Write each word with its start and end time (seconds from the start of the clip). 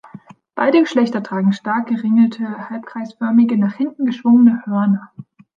Beide 0.55 0.79
Geschlechter 0.79 1.21
tragen 1.21 1.53
stark 1.53 1.85
geringelte, 1.89 2.71
halbkreisförmig 2.71 3.51
nach 3.57 3.73
hinten 3.75 4.07
geschwungene 4.07 4.63
Hörner. 4.65 5.11